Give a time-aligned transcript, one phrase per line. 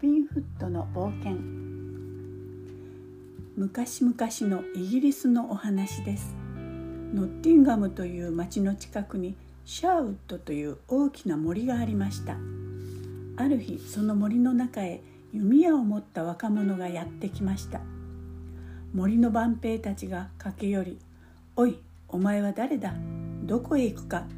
[0.00, 1.36] ビン・フットの冒険。
[3.56, 4.16] 昔々
[4.48, 6.36] のイギリスのお話です。
[7.12, 9.34] ノッティンガムという町の近くに
[9.64, 12.36] シャーウッドという大きな森がありました。
[13.36, 15.00] ある日その森の中へ
[15.32, 17.80] 弓矢を持った若者がやってきました。
[18.94, 20.98] 森の万兵たちが駆け寄り
[21.56, 22.94] 「おいお前は誰だ？
[23.42, 24.28] どこへ行くか?」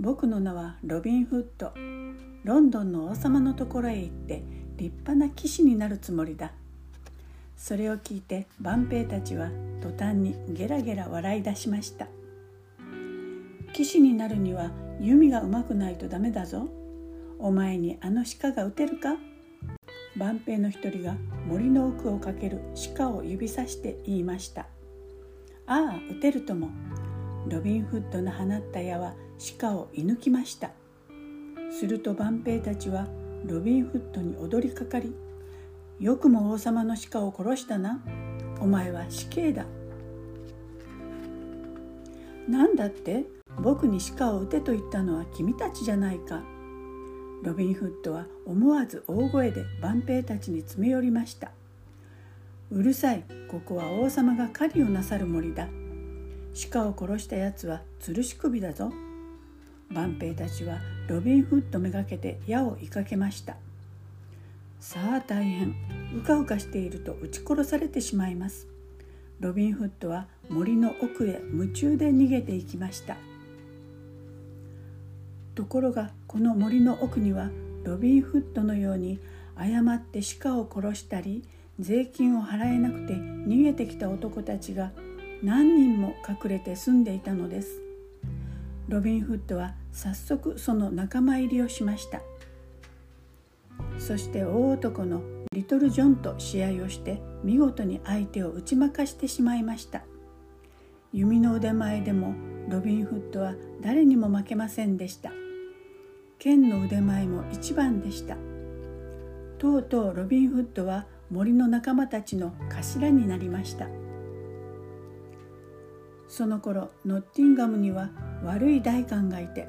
[0.00, 2.33] 僕の名はロビン・フッド。
[2.44, 4.42] ロンドンの王様のところへ行って
[4.76, 6.52] 立派な騎士になるつもりだ。
[7.56, 9.48] それを聞いて万兵たちは
[9.80, 12.06] 途端にゲラゲラ笑い出しました。
[13.72, 16.68] 騎士になるには弓がうまくないとダメだぞ。
[17.38, 19.16] お前にあの鹿が撃てるか。
[20.14, 21.16] 万兵の一人が
[21.46, 22.60] 森の奥をかける
[22.96, 24.66] 鹿を指さして言いました。
[25.66, 26.68] ああ撃てるとも。
[27.48, 29.14] ロビン・フッドの放った矢は
[29.58, 30.72] 鹿を射抜きました。
[31.78, 33.08] すると万兵たちは
[33.44, 35.14] ロビン・フッドに踊りかかり
[36.00, 38.00] 「よくも王様の鹿を殺したな。
[38.60, 39.66] お前は死刑だ」
[42.48, 43.24] 「なんだって？
[43.60, 46.42] 僕に鹿を撃てと言ったのは君たちじゃないか」
[47.42, 51.50] ロビン・フッドは思わず大声で万兵たちに詰め寄りました
[52.70, 53.24] 「うるさい。
[53.48, 55.68] ここは王様が狩りをなさる森だ。
[56.70, 58.92] 鹿を殺したやつは吊るし首だぞ」
[59.90, 63.56] 万兵たちはロビン・フッドめがけて矢を追いかけました。
[64.80, 65.74] さあ大変
[66.16, 68.66] うかうかしていると撃ち殺されてしまいます。
[69.40, 73.16] ロビン・フッドは森の奥へ夢中で逃げていきました。
[75.54, 77.50] ところがこの森の奥には
[77.84, 79.20] ロビン・フッドのように
[79.56, 81.44] 誤って鹿を殺したり
[81.78, 84.92] 税金を払えなくて逃げてきた男たちが
[85.42, 87.83] 何人も隠れて住んでいたのです。
[88.88, 92.20] ロビン・フッドは早速その仲間入りをしました。
[93.98, 95.22] そして大男の
[95.52, 100.02] リトル・ジョンと試合をして見事に相手を打ち負かしてしまいました。
[101.12, 102.34] 弓の腕前でも
[102.68, 105.32] ロビン・フッドは誰にも負けませんでした。
[106.38, 108.36] 剣の腕前も一番でした。
[109.58, 113.88] とうとうロビン・フッドは森の仲間たちの頭になりました。
[116.28, 118.10] その頃ノッティンガムには
[118.44, 119.68] 悪い代官がいて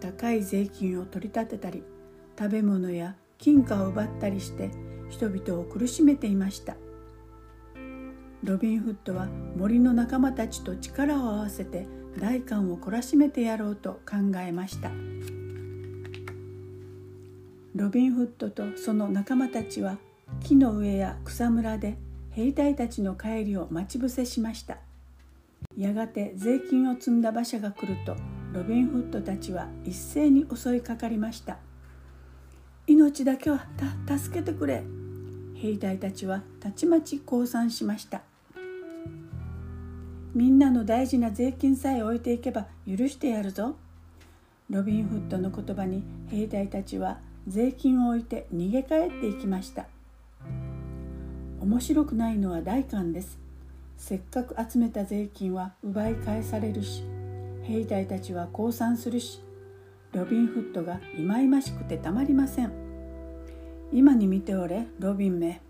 [0.00, 1.82] 高い税金を取り立てたり
[2.38, 4.70] 食べ物や金貨を奪ったりして
[5.08, 6.76] 人々を苦しめていました。
[8.42, 9.26] ロビン・フッドは
[9.56, 11.86] 森の仲間たちと力を合わせて
[12.18, 14.90] 代官を懲らしめてやろうと考えました。
[17.74, 19.98] ロビン・フッドとその仲間たちは
[20.40, 21.96] 木の上や草むらで
[22.30, 24.78] 兵隊たちの帰りを待ち伏せしました。
[25.76, 28.16] やがて税金を積んだ馬車が来ると
[28.52, 31.58] ロビン・フッドたちは一斉に襲いかかりました。
[32.86, 33.66] 命だけは
[34.06, 34.84] 助けてくれ。
[35.54, 38.22] 兵隊たちはたちまち降参しました。
[40.34, 43.76] みんなの大事な税金さえ置いていけば許してやるぞ。
[44.70, 49.86] ロビン・フッドの言葉に兵隊たちは税金を置いて逃げ帰っていきました。
[51.60, 53.43] 面白くないのは代官です。
[53.96, 57.04] せっかく集めた税金は奪い返されるし
[57.62, 59.44] 兵隊たちは降参するし
[60.14, 62.72] ロビン・フッドが忌々しくてたまりません。
[63.92, 65.60] 今に見ておれロビンめ。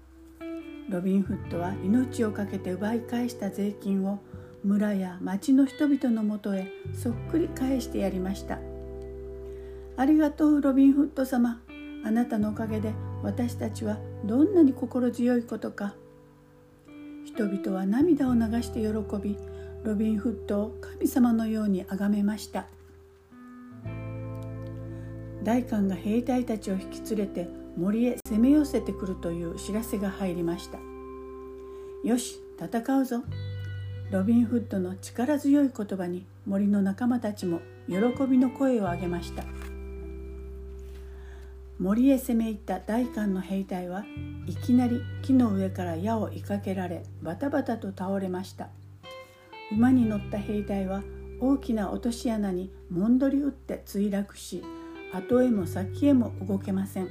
[0.90, 4.18] ロビン・フッドは命を懸けて奪い返した税金を
[4.62, 8.58] 村や町の人々のもとへそっくり返してやりました。
[9.96, 11.62] ありがとうロビン・フッド様。
[12.04, 12.92] あなたのおかげで
[13.22, 15.94] 私たちはどんなに心強いことか
[17.34, 18.86] 人々は涙を流して喜
[19.20, 19.36] び
[19.82, 22.66] ロビン・フッドを神様のように崇めました。
[25.42, 30.78] 大官が兵隊たちを引き連れて森へ攻め寄せてくるという知らせが入りました。
[32.04, 33.24] よし戦うぞ。
[34.12, 37.96] ロビン・フッドの力強い言葉に森の仲間たちも喜
[38.30, 39.42] びの声を上げました。
[41.78, 44.04] 森へ攻め入った大官の兵隊は
[44.46, 48.68] いきなり木の上から矢を追いかけられバタバタと倒れました。
[49.72, 51.02] 馬に乗った兵隊は
[51.40, 54.62] 大きな落とし穴にもんどり打って墜落し
[55.12, 57.08] 後へも先へも動けません。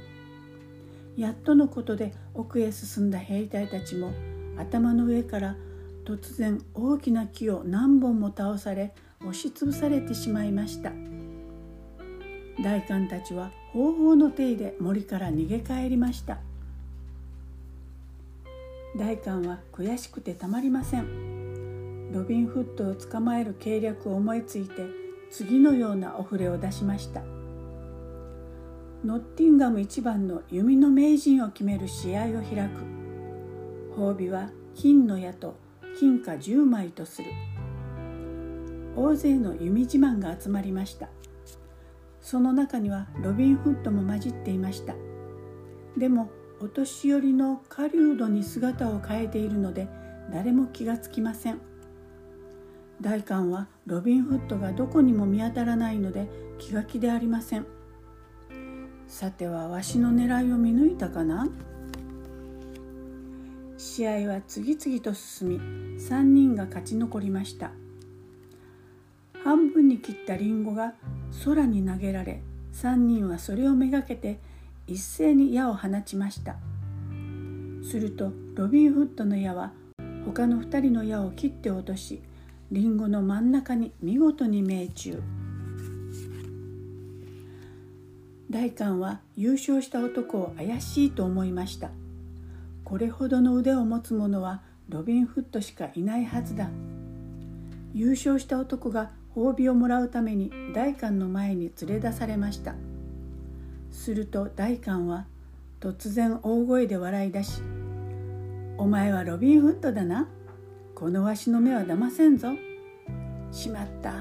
[1.16, 4.12] やっとのことで奥へ進んだ兵隊たちも
[4.56, 5.56] 頭の上から
[6.04, 10.90] 突然大きな木を何本も倒され押しつぶされてしまいました。
[12.60, 16.38] 大官たちは方法の手で森から逃げ帰りました。
[18.96, 22.12] 大官は悔しくてたまりません。
[22.12, 24.86] ロビン・フッドを捕まえる計略を思いついて
[25.30, 27.22] 次のようなお触れを出しました。
[29.04, 32.84] ノッティンガム一番の弓の名人を決める試合を開く。
[34.00, 35.56] 褒美は金の矢と
[35.98, 37.30] 金貨10枚とする。
[38.96, 41.08] 大勢の弓自慢が集まりました。
[42.24, 44.94] その中にはロビン・フッドも混じっていました。
[45.98, 49.88] でもお年寄りの狩人に姿を変えているので
[50.32, 51.60] 誰も気がつきません。
[53.02, 56.26] 大官はロビン・フッドがどこにも見当たらないので
[56.58, 57.66] 気が気でありません。
[59.06, 61.46] さてはわしの狙いを見抜いたかな？
[63.76, 65.60] 試合は次々と進み
[66.00, 67.72] 3人が勝ち残りました。
[69.44, 70.94] 半分に切ったリンゴが
[71.44, 72.40] 空に投げられ
[72.72, 74.40] 3人はそれをめがけて
[74.86, 76.56] 一斉に矢を放ちました。
[77.82, 79.72] するとロビン・フッドの矢は
[80.24, 82.22] 他の2人の矢を切って落とし
[82.72, 85.22] リンゴの真ん中に見事に命中。
[88.48, 91.90] 大官は優勝した男を怪しいと思いました。
[92.82, 96.70] これほどの腕を持つ者はロビン・フッドしかいないはずだ。
[97.92, 102.74] 優勝した男が褒美をもらうために大官の前に連れ出されました。
[103.90, 105.26] すると大官は
[105.80, 107.62] 突然大声で笑い出し
[108.78, 110.28] 「お前はロビン・フッドだな。
[110.94, 112.48] このわしの目は騙せんぞ」
[113.50, 114.14] しまった。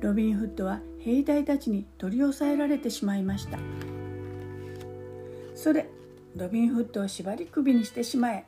[0.00, 3.58] ロビン・フッドは兵隊たちに取り押さえられてしまいました。
[5.54, 5.88] それ
[6.36, 8.44] ロビン・フッドを縛り首にしてしまえ。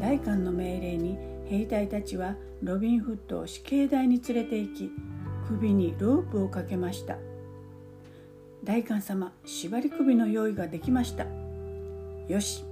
[0.00, 4.90] 大官の命令に兵隊たちはロビン・フッドを死刑台に連れて行き
[5.48, 7.16] 首にロープをかけました。
[8.62, 11.24] 大官様縛り首の用意ができました。
[12.28, 12.64] よし。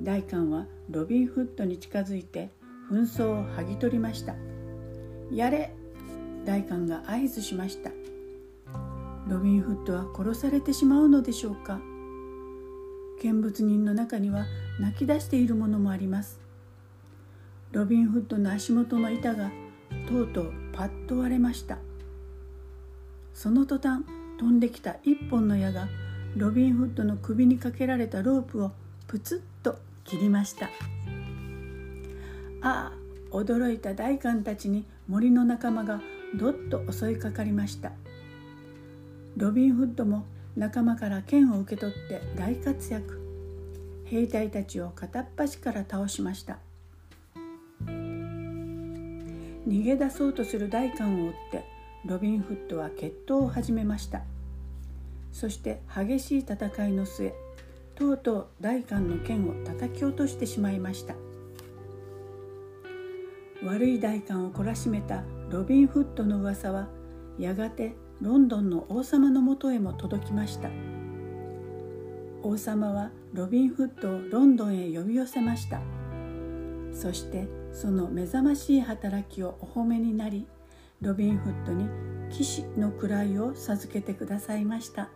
[0.00, 2.50] 大官はロビン・フッドに近づいて
[2.90, 4.36] 紛争を剥ぎ取りました。
[5.32, 5.74] やれ。
[6.44, 7.90] 大官が合図しました。
[9.28, 11.80] ロビン・フッドは殺されてしまうのでしょうか。
[13.20, 14.46] 見物人の中には
[14.78, 16.41] 泣き出しているものもあります。
[17.72, 19.50] ロビン・フッドの足元の板が
[20.06, 21.78] とうとうパッと割れました。
[23.32, 24.04] その途端
[24.38, 25.88] 飛んできた一本の矢が
[26.36, 28.72] ロビン・フッドの首にかけられたロープを
[29.06, 30.66] プツッと切りました。
[32.60, 32.92] ああ
[33.30, 36.02] 驚いた大官たちに森の仲間が
[36.36, 37.92] どっと襲いかかりました。
[39.38, 40.26] ロビン・フッドも
[40.56, 43.18] 仲間から剣を受け取って大活躍。
[44.04, 46.58] 兵隊たちを片っ端から倒しました。
[49.66, 51.64] 逃げ出そうとする大官を追って
[52.04, 54.22] ロビン・フッドは決闘を始めました。
[55.30, 57.32] そして激しい戦いの末
[57.94, 61.14] とうとう大官の剣を叩き落としてしまいました。
[63.64, 66.88] 悪い大官を懲らしめたロビン・フッドの噂は
[67.38, 70.70] やがてロンドンの王様のもとへも届きました。
[72.42, 75.80] 王様はロビン・フッドをロンドンへ呼び寄せました。
[76.92, 80.46] そしてその目覚ましい働きをお褒めになり
[81.00, 81.88] ロビン・フッドに
[82.30, 85.10] 騎士の位を授けてくださいました。